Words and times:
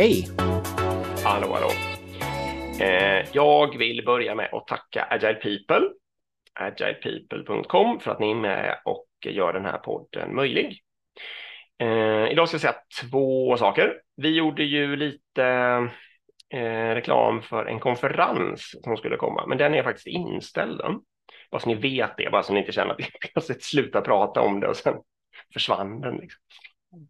Hej! 0.00 0.28
Hallå, 1.24 1.52
hallå. 1.52 1.70
Eh, 2.80 3.26
jag 3.32 3.78
vill 3.78 4.04
börja 4.04 4.34
med 4.34 4.48
att 4.52 4.66
tacka 4.66 5.06
Agile 5.10 5.34
People, 5.34 5.88
agilepeople.com, 6.54 8.00
för 8.00 8.10
att 8.10 8.20
ni 8.20 8.30
är 8.30 8.34
med 8.34 8.80
och 8.84 9.06
gör 9.24 9.52
den 9.52 9.64
här 9.64 9.78
podden 9.78 10.34
möjlig. 10.34 10.82
Eh, 11.78 12.32
idag 12.32 12.48
ska 12.48 12.54
jag 12.54 12.60
säga 12.60 12.74
två 13.02 13.56
saker. 13.56 14.00
Vi 14.16 14.36
gjorde 14.36 14.64
ju 14.64 14.96
lite 14.96 15.44
eh, 16.54 16.94
reklam 16.94 17.42
för 17.42 17.66
en 17.66 17.80
konferens 17.80 18.82
som 18.84 18.96
skulle 18.96 19.16
komma, 19.16 19.46
men 19.46 19.58
den 19.58 19.74
är 19.74 19.82
faktiskt 19.82 20.06
inställd. 20.06 20.80
Bara 21.50 21.60
så 21.60 21.68
ni 21.68 21.74
vet 21.74 22.16
det, 22.16 22.30
bara 22.32 22.42
så 22.42 22.52
ni 22.52 22.60
inte 22.60 22.72
känner 22.72 22.92
att 22.92 23.00
vi 23.00 23.04
plötsligt 23.32 23.64
slutar 23.64 24.00
prata 24.00 24.40
om 24.40 24.60
det 24.60 24.68
och 24.68 24.76
sen 24.76 24.94
försvann 25.52 26.00
den. 26.00 26.16
Liksom. 26.16 26.40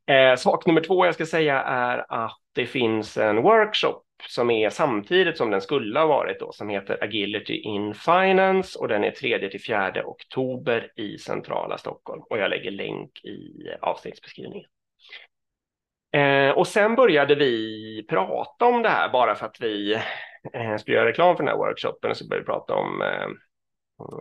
Eh, 0.07 0.37
sak 0.37 0.67
nummer 0.67 0.81
två 0.81 1.07
jag 1.07 1.15
ska 1.15 1.27
säga 1.27 1.63
är 1.63 2.05
att 2.09 2.40
det 2.53 2.67
finns 2.67 3.17
en 3.17 3.43
workshop 3.43 4.03
som 4.29 4.51
är 4.51 4.71
samtidigt 4.71 5.37
som 5.37 5.51
den 5.51 5.61
skulle 5.61 5.99
ha 5.99 6.07
varit 6.07 6.41
då, 6.41 6.53
som 6.53 6.69
heter 6.69 7.05
Agility 7.05 7.55
in 7.55 7.95
Finance 7.95 8.79
och 8.79 8.89
den 8.89 9.05
är 9.05 9.11
3 9.11 9.49
till 9.51 9.65
4 9.65 9.93
oktober 10.05 10.93
i 10.97 11.19
centrala 11.19 11.79
Stockholm 11.79 12.23
och 12.31 12.39
jag 12.39 12.51
lägger 12.51 12.71
länk 12.71 13.25
i 13.25 13.69
avsnittsbeskrivningen. 13.81 14.69
Eh, 16.13 16.51
och 16.51 16.67
sen 16.67 16.95
började 16.95 17.35
vi 17.35 18.07
prata 18.09 18.65
om 18.65 18.83
det 18.83 18.89
här 18.89 19.09
bara 19.13 19.35
för 19.35 19.47
att 19.47 19.61
vi 19.61 19.95
eh, 20.55 20.77
skulle 20.77 20.97
göra 20.97 21.09
reklam 21.09 21.37
för 21.37 21.45
den 21.45 21.49
här 21.49 21.59
workshopen 21.59 22.11
och 22.11 22.17
så 22.17 22.29
började 22.29 22.43
vi 22.43 22.47
prata 22.47 22.75
om 22.75 23.03
eh, 23.03 23.25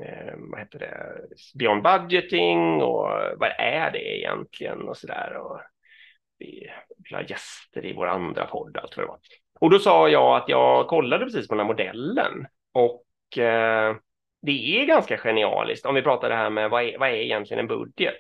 eh 0.08 0.34
vad 0.38 0.59
heter 0.59 0.80
det, 0.80 1.16
beyond 1.59 1.84
budgeting 1.84 2.82
och 2.82 3.08
vad 3.38 3.50
är 3.58 3.92
det 3.92 4.18
egentligen 4.18 4.81
och 4.81 4.98
så 4.98 5.08
där. 5.08 5.38
Och 5.38 5.62
vi 6.40 6.70
vill 6.98 7.16
ha 7.16 7.22
gäster 7.22 7.86
i 7.86 7.94
vår 7.94 8.08
andra 8.08 8.45
podd, 8.45 8.78
allt 8.78 8.98
vad 8.98 9.06
det 9.06 9.09
var. 9.09 9.20
Och 9.59 9.70
då 9.70 9.80
sa 9.80 10.09
jag 10.09 10.38
att 10.38 10.50
jag 10.50 10.88
kollade 10.88 11.26
precis 11.26 11.48
på 11.48 11.56
den 11.56 11.59
här 11.59 11.73
modellen 11.73 12.48
och 12.73 13.38
eh, 13.38 13.96
det 14.42 14.81
är 14.81 14.86
ganska 14.86 15.18
genialiskt 15.18 15.86
om 15.86 15.96
vi 15.96 16.02
pratar 16.02 16.30
det 16.30 16.36
här 16.36 16.50
med 16.50 16.70
vad 16.70 16.84
är, 16.84 16.98
vad 16.98 17.09
är 17.09 17.14
egentligen 17.14 17.59
en 17.59 17.68
budget? 17.68 18.20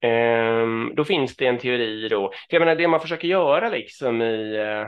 Eh, 0.00 0.94
då 0.94 1.04
finns 1.04 1.36
det 1.36 1.46
en 1.46 1.58
teori 1.58 2.08
då, 2.08 2.28
för 2.28 2.56
jag 2.56 2.60
menar 2.60 2.74
det 2.74 2.88
man 2.88 3.00
försöker 3.00 3.28
göra 3.28 3.68
liksom 3.68 4.22
i 4.22 4.56
eh, 4.56 4.86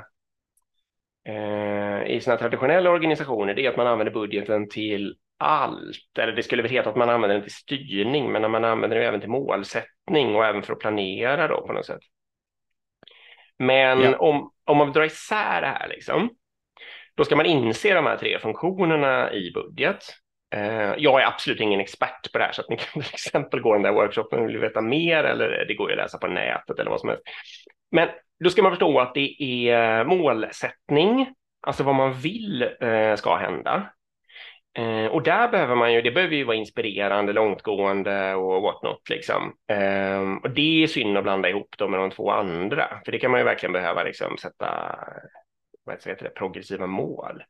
eh 1.34 2.06
i 2.06 2.20
sina 2.20 2.36
traditionella 2.36 2.90
organisationer, 2.90 3.54
det 3.54 3.66
är 3.66 3.70
att 3.70 3.76
man 3.76 3.86
använder 3.86 4.12
budgeten 4.12 4.68
till 4.68 5.16
allt, 5.40 6.18
eller 6.18 6.32
det 6.32 6.42
skulle 6.42 6.62
väl 6.62 6.70
heta 6.70 6.90
att 6.90 6.96
man 6.96 7.10
använder 7.10 7.34
den 7.34 7.42
till 7.42 7.54
styrning, 7.54 8.32
men 8.32 8.50
man 8.50 8.64
använder 8.64 8.96
den 8.96 9.06
även 9.06 9.20
till 9.20 9.30
målsättning 9.30 10.36
och 10.36 10.44
även 10.44 10.62
för 10.62 10.72
att 10.72 10.78
planera 10.78 11.48
då 11.48 11.66
på 11.66 11.72
något 11.72 11.86
sätt. 11.86 12.02
Men 13.58 14.00
ja. 14.00 14.18
om, 14.18 14.52
om 14.64 14.76
man 14.76 14.92
drar 14.92 15.04
isär 15.04 15.60
det 15.60 15.66
här, 15.66 15.88
liksom, 15.88 16.30
då 17.14 17.24
ska 17.24 17.36
man 17.36 17.46
inse 17.46 17.94
de 17.94 18.06
här 18.06 18.16
tre 18.16 18.38
funktionerna 18.38 19.32
i 19.32 19.52
budget. 19.54 20.04
Eh, 20.54 20.94
jag 20.98 21.22
är 21.22 21.26
absolut 21.26 21.60
ingen 21.60 21.80
expert 21.80 22.32
på 22.32 22.38
det 22.38 22.44
här, 22.44 22.52
så 22.52 22.60
att 22.62 22.68
ni 22.68 22.76
kan 22.76 22.86
till 23.02 23.14
exempel 23.14 23.60
gå 23.60 23.72
den 23.72 23.82
där 23.82 23.92
workshopen 23.92 24.38
om 24.38 24.46
ni 24.46 24.52
vill 24.52 24.60
veta 24.60 24.80
mer, 24.80 25.24
eller 25.24 25.64
det 25.68 25.74
går 25.74 25.90
ju 25.90 25.96
att 25.96 26.02
läsa 26.02 26.18
på 26.18 26.26
nätet 26.26 26.78
eller 26.78 26.90
vad 26.90 27.00
som 27.00 27.08
helst. 27.08 27.24
Men 27.90 28.08
då 28.44 28.50
ska 28.50 28.62
man 28.62 28.72
förstå 28.72 29.00
att 29.00 29.14
det 29.14 29.42
är 29.42 30.04
målsättning, 30.04 31.34
alltså 31.60 31.82
vad 31.84 31.94
man 31.94 32.12
vill 32.12 32.62
eh, 32.80 33.14
ska 33.14 33.36
hända. 33.36 33.92
Eh, 34.78 35.06
och 35.06 35.22
där 35.22 35.48
behöver 35.48 35.74
man 35.74 35.92
ju, 35.92 36.02
det 36.02 36.10
behöver 36.10 36.36
ju 36.36 36.44
vara 36.44 36.56
inspirerande, 36.56 37.32
långtgående 37.32 38.34
och 38.34 38.62
whatnot 38.62 39.08
liksom. 39.08 39.54
Eh, 39.68 40.20
och 40.42 40.50
det 40.50 40.82
är 40.82 40.86
synd 40.86 41.16
att 41.16 41.22
blanda 41.22 41.48
ihop 41.48 41.78
dem 41.78 41.90
med 41.90 42.00
de 42.00 42.10
två 42.10 42.30
andra, 42.30 43.00
för 43.04 43.12
det 43.12 43.18
kan 43.18 43.30
man 43.30 43.40
ju 43.40 43.44
verkligen 43.44 43.72
behöva 43.72 44.02
liksom 44.02 44.36
sätta 44.36 44.98
vad 45.84 45.94
heter 45.94 46.24
det, 46.24 46.30
progressiva 46.30 46.86
mål. 46.86 47.42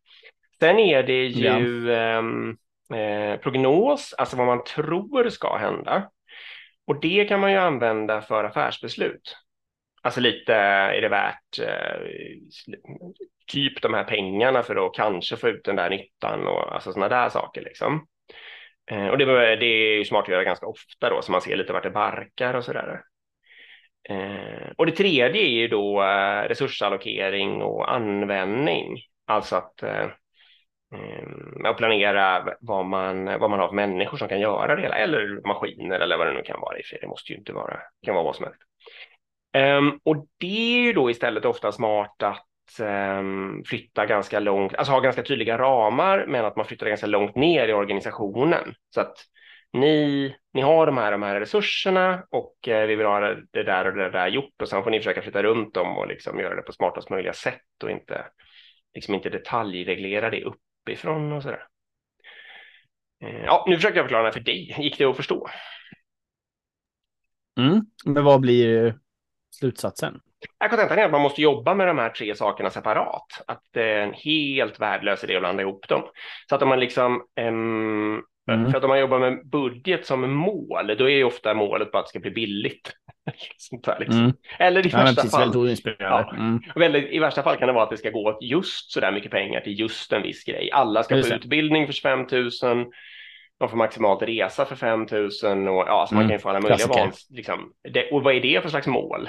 Sen 0.60 0.78
är 0.78 1.02
det 1.02 1.24
ju 1.24 1.88
ja. 1.88 1.94
Ehm, 1.94 2.56
eh, 2.94 3.40
prognos, 3.40 4.14
alltså 4.18 4.36
vad 4.36 4.46
man 4.46 4.64
tror 4.64 5.28
ska 5.28 5.56
hända. 5.56 6.10
Och 6.86 7.00
det 7.00 7.24
kan 7.24 7.40
man 7.40 7.52
ju 7.52 7.58
använda 7.58 8.20
för 8.20 8.44
affärsbeslut. 8.44 9.36
Alltså 10.02 10.20
lite 10.20 10.54
eh, 10.54 10.96
är 10.96 11.00
det 11.00 11.08
värt 11.08 11.58
eh, 11.58 12.00
typ 13.46 13.82
de 13.82 13.94
här 13.94 14.04
pengarna 14.04 14.62
för 14.62 14.86
att 14.86 14.94
kanske 14.94 15.36
få 15.36 15.48
ut 15.48 15.64
den 15.64 15.76
där 15.76 15.90
nyttan 15.90 16.46
och 16.46 16.74
alltså 16.74 16.92
sådana 16.92 17.08
där 17.08 17.28
saker 17.28 17.62
liksom. 17.62 18.06
Eh, 18.90 19.06
och 19.06 19.18
det, 19.18 19.24
det 19.56 19.66
är 19.66 19.98
ju 19.98 20.04
smart 20.04 20.22
att 20.22 20.28
göra 20.28 20.44
ganska 20.44 20.66
ofta 20.66 21.10
då 21.10 21.22
så 21.22 21.32
man 21.32 21.40
ser 21.40 21.56
lite 21.56 21.72
vart 21.72 21.82
det 21.82 21.90
barkar 21.90 22.54
och 22.54 22.64
sådär. 22.64 22.86
där. 22.86 23.02
och 24.76 24.86
det 24.86 24.92
tredje 24.92 25.42
är 25.42 25.50
ju 25.50 25.68
då 25.68 26.02
resursallokering 26.48 27.62
och 27.62 27.94
användning, 27.94 28.98
alltså 29.26 29.56
att 29.56 29.82
och 31.68 31.76
planera 31.76 32.54
vad 32.60 32.86
man, 32.86 33.24
vad 33.24 33.50
man 33.50 33.58
har 33.58 33.68
för 33.68 33.74
människor 33.74 34.18
som 34.18 34.28
kan 34.28 34.40
göra 34.40 34.76
det 34.76 34.82
hela, 34.82 34.94
eller 34.94 35.46
maskiner 35.46 36.00
eller 36.00 36.16
vad 36.18 36.26
det 36.26 36.32
nu 36.32 36.42
kan 36.42 36.60
vara. 36.60 36.76
Det 37.00 37.06
måste 37.06 37.32
ju 37.32 37.38
inte 37.38 37.52
vara, 37.52 37.74
det 37.74 38.06
kan 38.06 38.14
vara 38.14 38.24
vad 38.24 38.36
som 38.36 38.44
helst. 38.44 38.69
Um, 39.58 40.00
och 40.04 40.26
det 40.38 40.76
är 40.76 40.82
ju 40.82 40.92
då 40.92 41.10
istället 41.10 41.44
ofta 41.44 41.72
smart 41.72 42.22
att 42.22 42.80
um, 42.80 43.64
flytta 43.66 44.06
ganska 44.06 44.40
långt, 44.40 44.74
alltså 44.74 44.92
ha 44.92 45.00
ganska 45.00 45.22
tydliga 45.22 45.58
ramar, 45.58 46.26
men 46.28 46.44
att 46.44 46.56
man 46.56 46.66
flyttar 46.66 46.86
ganska 46.86 47.06
långt 47.06 47.36
ner 47.36 47.68
i 47.68 47.72
organisationen. 47.72 48.74
Så 48.94 49.00
att 49.00 49.16
ni, 49.72 50.36
ni 50.52 50.60
har 50.60 50.86
de 50.86 50.96
här, 50.96 51.12
de 51.12 51.22
här 51.22 51.40
resurserna 51.40 52.24
och 52.30 52.54
uh, 52.68 52.86
vi 52.86 52.96
vill 52.96 53.06
ha 53.06 53.20
det 53.50 53.62
där 53.62 53.86
och 53.86 53.96
det 53.96 54.10
där 54.10 54.28
gjort 54.28 54.62
och 54.62 54.68
sen 54.68 54.82
får 54.82 54.90
ni 54.90 54.98
försöka 54.98 55.22
flytta 55.22 55.42
runt 55.42 55.74
dem 55.74 55.98
och 55.98 56.08
liksom 56.08 56.40
göra 56.40 56.54
det 56.56 56.62
på 56.62 56.72
smartast 56.72 57.10
möjliga 57.10 57.32
sätt 57.32 57.82
och 57.84 57.90
inte, 57.90 58.26
liksom 58.94 59.14
inte 59.14 59.30
detaljreglera 59.30 60.30
det 60.30 60.44
uppifrån 60.44 61.32
och 61.32 61.42
sådär. 61.42 61.66
Uh, 63.24 63.44
ja, 63.44 63.64
nu 63.68 63.76
försöker 63.76 63.96
jag 63.96 64.04
förklara 64.04 64.26
det 64.26 64.32
för 64.32 64.40
dig. 64.40 64.76
Gick 64.78 64.98
det 64.98 65.04
att 65.04 65.16
förstå? 65.16 65.48
Mm, 67.58 67.80
men 68.04 68.24
vad 68.24 68.40
blir 68.40 68.94
slutsatsen? 69.60 70.20
Kontentan 70.70 70.98
är 70.98 71.04
att 71.04 71.10
man 71.10 71.20
måste 71.20 71.42
jobba 71.42 71.74
med 71.74 71.86
de 71.86 71.98
här 71.98 72.10
tre 72.10 72.34
sakerna 72.34 72.70
separat. 72.70 73.42
Att 73.46 73.62
det 73.72 73.82
är 73.82 74.02
en 74.02 74.12
helt 74.12 74.80
värdelös 74.80 75.24
idé 75.24 75.36
att 75.36 75.42
blanda 75.42 75.62
ihop 75.62 75.88
dem. 75.88 76.02
Så 76.48 76.54
att 76.54 76.62
om 76.62 76.68
man 76.68 76.80
liksom 76.80 77.22
um, 77.40 78.22
Mm. 78.50 78.70
För 78.70 78.78
att 78.78 78.84
om 78.84 78.88
man 78.88 79.00
jobbar 79.00 79.18
med 79.18 79.48
budget 79.48 80.06
som 80.06 80.32
mål, 80.32 80.96
då 80.98 81.04
är 81.04 81.14
ju 81.14 81.24
ofta 81.24 81.54
målet 81.54 81.92
bara 81.92 81.98
att 81.98 82.04
det 82.04 82.08
ska 82.08 82.20
bli 82.20 82.30
billigt. 82.30 82.92
liksom. 83.98 84.18
mm. 84.18 84.32
Eller 84.58 84.86
i 84.86 84.90
ja, 84.90 84.98
värsta 84.98 85.22
fall. 85.22 85.76
Ja, 85.98 86.34
mm. 86.36 86.60
väldigt, 86.74 87.10
I 87.10 87.18
värsta 87.18 87.42
fall 87.42 87.56
kan 87.56 87.66
det 87.66 87.72
vara 87.72 87.84
att 87.84 87.90
det 87.90 87.96
ska 87.96 88.10
gå 88.10 88.38
just 88.40 88.92
så 88.92 89.00
där 89.00 89.12
mycket 89.12 89.30
pengar 89.30 89.60
till 89.60 89.80
just 89.80 90.12
en 90.12 90.22
viss 90.22 90.44
grej. 90.44 90.70
Alla 90.72 91.02
ska 91.02 91.22
få 91.22 91.34
utbildning 91.34 91.86
för 91.86 91.92
25 91.92 92.26
000 92.30 92.50
de 93.60 93.68
får 93.68 93.76
maximalt 93.76 94.22
resa 94.22 94.64
för 94.64 94.76
5 94.76 95.06
000 95.10 95.68
och 95.68 95.84
ja, 95.86 96.06
så 96.08 96.14
man 96.14 96.22
mm. 96.22 96.28
kan 96.28 96.36
ju 96.36 96.38
få 96.38 96.48
alla 96.48 96.60
möjliga 96.60 96.86
val. 96.86 97.10
Liksom. 97.30 97.72
Det, 97.92 98.10
och 98.10 98.22
vad 98.22 98.34
är 98.34 98.40
det 98.40 98.62
för 98.62 98.68
slags 98.68 98.86
mål? 98.86 99.28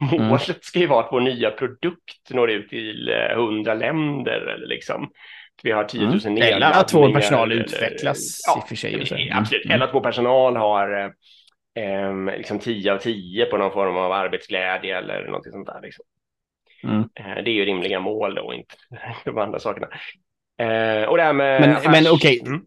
Målet 0.12 0.48
mm. 0.48 0.58
ska 0.60 0.78
ju 0.78 0.86
vara 0.86 1.04
att 1.04 1.12
vår 1.12 1.20
nya 1.20 1.50
produkt 1.50 2.30
når 2.30 2.50
ut 2.50 2.68
till 2.68 3.08
100 3.08 3.72
eh, 3.72 3.78
länder 3.78 4.40
eller 4.40 4.66
liksom. 4.66 5.10
Vi 5.62 5.70
har 5.70 5.84
10 5.84 6.00
000 6.00 6.20
mm. 6.24 6.42
Eller 6.42 6.70
att 6.70 6.94
vår 6.94 7.12
personal 7.12 7.52
utvecklas 7.52 8.40
ja, 8.46 8.58
i 8.58 8.64
och 8.64 8.68
för 8.68 8.76
sig. 8.76 8.94
Mm. 8.94 9.38
Absolut, 9.38 9.66
eller 9.70 9.84
att 9.84 9.94
vår 9.94 10.00
personal 10.00 10.56
har 10.56 11.12
eh, 11.78 12.36
liksom 12.36 12.58
10 12.58 12.92
av 12.92 12.98
10 12.98 13.44
på 13.46 13.56
någon 13.56 13.72
form 13.72 13.96
av 13.96 14.12
arbetsglädje 14.12 14.98
eller 14.98 15.26
någonting 15.26 15.52
sånt 15.52 15.66
där. 15.66 15.80
Liksom. 15.82 16.04
Mm. 16.82 17.00
Eh, 17.00 17.44
det 17.44 17.50
är 17.50 17.54
ju 17.54 17.64
rimliga 17.64 18.00
mål 18.00 18.34
då, 18.34 18.54
inte 18.54 18.74
de 19.24 19.38
andra 19.38 19.58
sakerna. 19.58 19.88
Eh, 20.58 21.08
och 21.08 21.16
det 21.16 21.22
här 21.22 21.32
med... 21.32 21.60
Men, 21.60 21.70
affärs... 21.70 21.92
men 21.92 22.06
okej, 22.12 22.40
okay. 22.42 22.58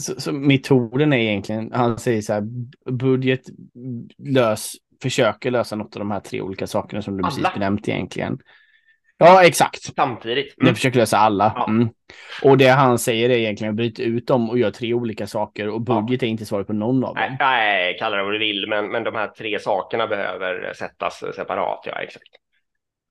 Så, 0.00 0.20
så, 0.20 0.32
metoden 0.32 1.12
är 1.12 1.18
egentligen, 1.18 1.70
han 1.72 1.98
säger 1.98 2.22
så 2.22 2.32
här, 2.32 2.42
budget 2.90 3.40
lös, 4.18 4.72
försöker 5.02 5.50
lösa 5.50 5.76
något 5.76 5.96
av 5.96 6.00
de 6.00 6.10
här 6.10 6.20
tre 6.20 6.40
olika 6.40 6.66
sakerna 6.66 7.02
som 7.02 7.16
du 7.16 7.24
alla. 7.24 7.30
precis 7.30 7.54
benämnt 7.54 7.88
egentligen. 7.88 8.38
Ja, 9.18 9.44
exakt. 9.44 9.94
Samtidigt. 9.96 10.58
Mm. 10.58 10.66
Den 10.66 10.74
försöker 10.74 10.98
lösa 10.98 11.18
alla. 11.18 11.52
Ja. 11.56 11.68
Mm. 11.68 11.88
Och 12.42 12.58
det 12.58 12.68
han 12.68 12.98
säger 12.98 13.30
är 13.30 13.34
egentligen 13.34 13.70
att 13.72 13.76
bryta 13.76 14.02
ut 14.02 14.26
dem 14.26 14.50
och 14.50 14.58
göra 14.58 14.70
tre 14.70 14.94
olika 14.94 15.26
saker 15.26 15.68
och 15.68 15.80
budget 15.80 16.22
ja. 16.22 16.26
är 16.26 16.30
inte 16.30 16.46
svaret 16.46 16.66
på 16.66 16.72
någon 16.72 17.04
av 17.04 17.14
dem. 17.14 17.36
Nej, 17.40 17.96
kalla 17.98 18.16
det 18.16 18.22
vad 18.22 18.32
du 18.32 18.38
vill, 18.38 18.66
men, 18.68 18.86
men 18.86 19.04
de 19.04 19.14
här 19.14 19.28
tre 19.28 19.58
sakerna 19.60 20.06
behöver 20.06 20.72
sättas 20.72 21.24
separat. 21.36 21.80
Ja, 21.86 21.92
exakt. 21.92 22.28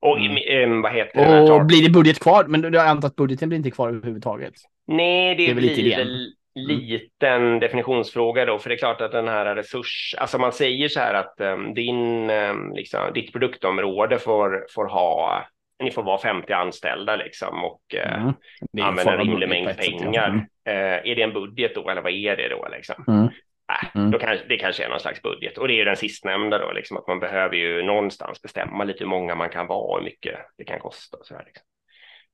Och 0.00 0.18
mm. 0.18 0.82
vad 0.82 0.92
heter 0.92 1.46
det? 1.46 1.52
Och 1.52 1.66
blir 1.66 1.82
det 1.82 1.90
budget 1.90 2.20
kvar? 2.20 2.44
Men 2.44 2.62
jag 2.72 2.86
antar 2.86 3.08
att 3.08 3.16
budgeten 3.16 3.48
blir 3.48 3.56
inte 3.56 3.70
kvar 3.70 3.88
överhuvudtaget. 3.88 4.54
Nej, 4.86 5.34
det, 5.34 5.46
det 5.46 5.54
blir 5.54 5.96
väl 5.96 6.08
Mm. 6.08 6.30
Liten 6.54 7.60
definitionsfråga 7.60 8.44
då, 8.44 8.58
för 8.58 8.68
det 8.68 8.74
är 8.74 8.78
klart 8.78 9.00
att 9.00 9.12
den 9.12 9.28
här 9.28 9.54
resurs, 9.54 10.14
alltså 10.18 10.38
man 10.38 10.52
säger 10.52 10.88
så 10.88 11.00
här 11.00 11.14
att 11.14 11.34
um, 11.40 11.74
din, 11.74 12.30
um, 12.30 12.74
liksom, 12.74 13.12
ditt 13.14 13.32
produktområde 13.32 14.18
får, 14.18 14.66
får 14.74 14.86
ha, 14.86 15.44
ni 15.82 15.90
får 15.90 16.02
vara 16.02 16.18
50 16.18 16.52
anställda 16.52 17.16
liksom 17.16 17.64
och 17.64 17.80
uh, 17.94 18.22
mm. 18.22 18.34
använda 18.82 19.12
en 19.12 19.18
rimlig 19.18 19.48
mängd 19.48 19.76
pengar. 19.76 20.28
Mm. 20.28 20.40
Uh, 20.68 21.10
är 21.10 21.14
det 21.14 21.22
en 21.22 21.32
budget 21.32 21.74
då 21.74 21.88
eller 21.88 22.02
vad 22.02 22.12
är 22.12 22.36
det 22.36 22.48
då 22.48 22.68
liksom? 22.72 23.04
Mm. 23.08 23.28
Äh, 23.72 23.96
mm. 23.96 24.10
då 24.10 24.18
kan, 24.18 24.38
det 24.48 24.56
kanske 24.56 24.84
är 24.84 24.88
någon 24.88 25.00
slags 25.00 25.22
budget 25.22 25.58
och 25.58 25.68
det 25.68 25.74
är 25.74 25.76
ju 25.76 25.84
den 25.84 25.96
sistnämnda 25.96 26.58
då, 26.58 26.72
liksom 26.72 26.96
att 26.96 27.06
man 27.06 27.20
behöver 27.20 27.56
ju 27.56 27.82
någonstans 27.82 28.42
bestämma 28.42 28.84
lite 28.84 28.98
hur 28.98 29.06
många 29.06 29.34
man 29.34 29.50
kan 29.50 29.66
vara 29.66 29.88
och 29.88 29.98
hur 29.98 30.04
mycket 30.04 30.38
det 30.58 30.64
kan 30.64 30.80
kosta. 30.80 31.16
Och 31.16 31.26
så 31.26 31.34
här, 31.34 31.44
liksom. 31.44 31.64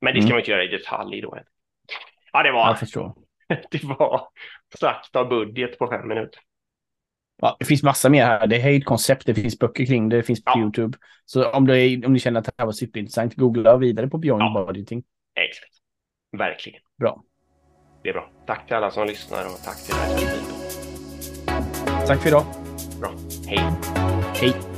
Men 0.00 0.14
det 0.14 0.20
ska 0.20 0.26
mm. 0.26 0.34
man 0.34 0.38
inte 0.40 0.50
göra 0.50 0.64
i 0.64 0.68
detalj 0.68 1.20
då. 1.20 1.38
Ja, 2.32 2.42
det 2.42 2.52
var, 2.52 2.66
Jag 2.66 2.78
förstår. 2.78 3.14
det 3.70 3.84
var 3.84 4.28
sagt 4.78 5.16
av 5.16 5.28
budget 5.28 5.78
på 5.78 5.88
fem 5.88 6.08
minuter. 6.08 6.40
Ja, 7.42 7.56
det 7.58 7.64
finns 7.64 7.82
massa 7.82 8.08
mer 8.08 8.24
här. 8.24 8.46
Det 8.46 8.56
är 8.56 8.76
ett 8.76 8.84
koncept, 8.84 9.26
det 9.26 9.34
finns 9.34 9.58
böcker 9.58 9.86
kring 9.86 10.08
det, 10.08 10.16
det 10.16 10.22
finns 10.22 10.44
på 10.44 10.52
ja. 10.54 10.60
YouTube. 10.60 10.98
Så 11.24 11.50
om, 11.50 11.66
det, 11.66 12.06
om 12.06 12.12
ni 12.12 12.18
känner 12.18 12.40
att 12.40 12.46
det 12.46 12.52
här 12.58 12.66
var 12.66 12.72
superintressant, 12.72 13.34
googla 13.34 13.76
vidare 13.76 14.08
på 14.08 14.18
Beyond 14.18 14.42
ja. 14.42 14.64
Budgeting. 14.66 15.02
Exakt. 15.34 15.72
Verkligen. 16.38 16.80
Bra. 16.98 17.22
Det 18.02 18.08
är 18.08 18.12
bra. 18.12 18.30
Tack 18.46 18.66
till 18.66 18.76
alla 18.76 18.90
som 18.90 19.06
lyssnar 19.06 19.46
och 19.46 19.64
tack 19.64 19.86
till 19.86 19.94
dig. 19.94 20.28
Tack 22.06 22.20
för 22.20 22.28
idag. 22.28 22.44
Bra. 23.00 23.14
Hej. 23.46 23.58
Hej. 24.34 24.69